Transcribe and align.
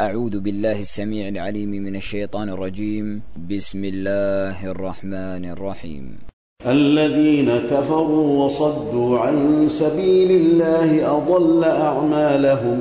أعوذ 0.00 0.40
بالله 0.40 0.80
السميع 0.80 1.28
العليم 1.28 1.70
من 1.70 1.96
الشيطان 1.96 2.48
الرجيم. 2.48 3.22
بسم 3.50 3.84
الله 3.84 4.70
الرحمن 4.70 5.44
الرحيم. 5.44 6.04
الذين 6.66 7.50
كفروا 7.70 8.44
وصدوا 8.44 9.18
عن 9.18 9.66
سبيل 9.68 10.30
الله 10.30 11.18
أضل 11.18 11.64
أعمالهم 11.64 12.78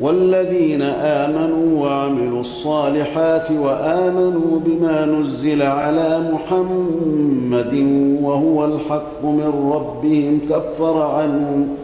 والذين 0.00 0.82
آمنوا 1.22 1.82
وعملوا 1.82 2.40
الصالحات 2.40 3.50
وآمنوا 3.50 4.60
بما 4.66 5.04
نزل 5.04 5.62
على 5.62 6.30
محمد 6.32 7.74
وهو 8.22 8.64
الحق 8.64 9.24
من 9.24 9.52
ربهم 9.74 10.40
كفر 10.50 11.02
عنهم. 11.02 11.83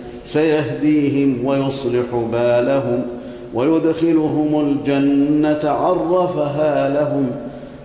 سيهديهم 0.25 1.45
ويصلح 1.45 2.05
بالهم 2.31 3.01
ويدخلهم 3.53 4.69
الجنة 4.69 5.69
عرفها 5.69 6.89
لهم. 6.89 7.27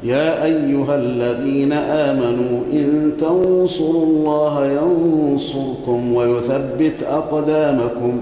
يا 0.02 0.44
أيها 0.44 0.94
الذين 0.94 1.72
آمنوا 1.72 2.60
إن 2.72 3.12
تنصروا 3.20 4.06
الله 4.06 4.66
ينصركم 4.66 6.14
ويثبت 6.14 7.02
أقدامكم. 7.10 8.18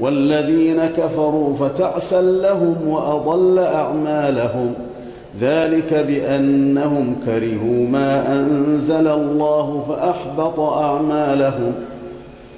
والذين 0.00 0.86
كفروا 0.96 1.56
فتعسا 1.56 2.22
لهم 2.22 2.76
وأضل 2.88 3.58
أعمالهم. 3.58 4.74
ذلك 5.40 6.04
بأنهم 6.08 7.16
كرهوا 7.26 7.88
ما 7.88 8.32
أنزل 8.32 9.06
الله 9.06 9.84
فأحبط 9.88 10.60
أعمالهم 10.60 11.72
ۖ. 11.92 11.95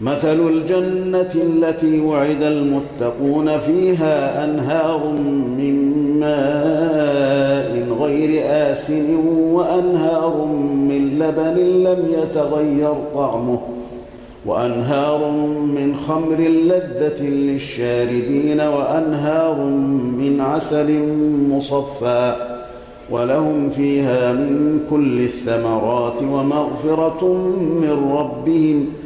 مثل 0.00 0.48
الجنة 0.48 1.30
التي 1.34 2.00
وعد 2.00 2.42
المتقون 2.42 3.58
فيها 3.58 4.44
أنهار 4.44 5.08
من 5.58 5.96
ماء 6.20 7.98
غير 8.00 8.42
آسن 8.46 9.16
وأنهار 9.52 10.44
من 10.74 11.18
لبن 11.18 11.60
لم 11.84 12.14
يتغير 12.22 12.94
طعمه 13.14 13.60
وأنهار 14.46 15.30
من 15.74 15.96
خمر 16.08 16.40
لذة 16.40 17.22
للشاربين 17.22 18.60
وأنهار 18.60 19.64
من 20.18 20.40
عسل 20.40 21.02
مصفى 21.50 22.36
ولهم 23.10 23.70
فيها 23.70 24.32
من 24.32 24.80
كل 24.90 25.20
الثمرات 25.20 26.22
ومغفرة 26.22 27.34
من 27.82 28.12
ربهم 28.12 28.86
ۖ 29.02 29.05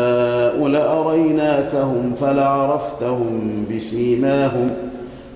لأريناكهم 0.67 2.13
فلعرفتهم 2.21 3.65
بسيماهم 3.75 4.69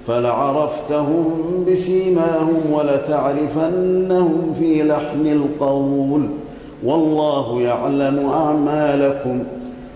فلعرفتهم 0.08 1.32
بسيماهم 1.72 2.62
ولتعرفنهم 2.74 4.54
في 4.60 4.84
لحن 4.84 5.28
القول 5.28 6.22
والله 6.84 7.62
يعلم 7.62 8.30
أعمالكم 8.30 9.44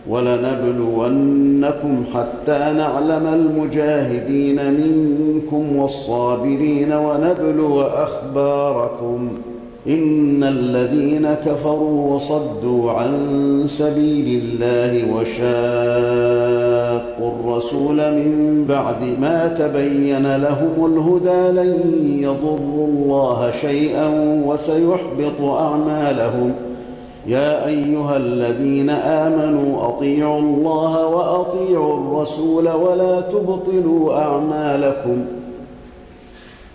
ولنبلونكم 0.10 2.04
حتى 2.14 2.74
نعلم 2.78 3.28
المجاهدين 3.34 4.74
منكم 4.74 5.76
والصابرين 5.76 6.94
ونبلو 6.94 7.82
أخباركم 7.82 9.30
ۖ 9.46 9.49
إن 9.90 10.44
الذين 10.44 11.34
كفروا 11.46 12.16
وصدوا 12.16 12.92
عن 12.92 13.64
سبيل 13.68 14.42
الله 14.44 15.16
وشاقوا 15.16 16.50
الرسول 17.32 17.96
من 17.96 18.66
بعد 18.70 19.04
ما 19.22 19.48
تبين 19.48 20.36
لهم 20.36 20.86
الهدى 20.86 21.52
لن 21.60 21.74
يضروا 22.20 22.88
الله 22.88 23.52
شيئا 23.62 24.08
وسيحبط 24.46 25.42
أعمالهم. 25.42 26.52
يا 27.28 27.68
أيها 27.68 28.18
الذين 28.18 28.90
آمنوا 28.90 29.88
أطيعوا 29.88 30.40
الله 30.40 31.08
وأطيعوا 31.08 31.98
الرسول 31.98 32.70
ولا 32.70 33.22
تبطلوا 33.22 34.22
أعمالكم 34.22 35.26
ۖ. 35.36 35.49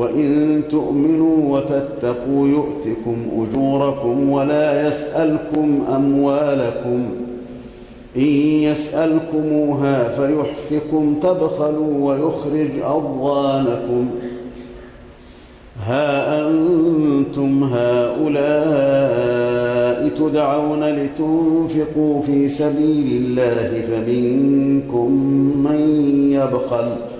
وإن 0.00 0.62
تؤمنوا 0.70 1.58
وتتقوا 1.58 2.48
يؤتكم 2.48 3.16
أجوركم 3.36 4.30
ولا 4.30 4.88
يسألكم 4.88 5.84
أموالكم 5.94 7.04
إن 8.16 8.22
يسألكموها 8.62 10.08
فيحفكم 10.08 11.14
تبخلوا 11.22 12.10
ويخرج 12.12 12.70
أضغانكم 12.84 14.10
ها 15.86 16.48
أنتم 16.48 17.64
هؤلاء 17.64 19.20
تدعون 20.18 20.84
لتنفقوا 20.84 22.22
في 22.22 22.48
سبيل 22.48 23.24
الله 23.24 23.82
فمنكم 23.88 25.12
من 25.64 25.80
يبخل 26.32 26.88
ۖ 27.16 27.19